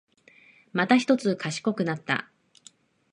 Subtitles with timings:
[0.73, 2.27] またひとつ賢くなった